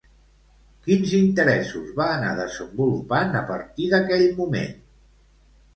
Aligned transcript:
Quins 0.87 1.13
interessos 1.17 1.91
va 2.01 2.07
anar 2.15 2.33
desenvolupant 2.41 3.39
a 3.45 3.45
partir 3.53 3.91
d'aquell 3.95 4.29
moment? 4.43 4.79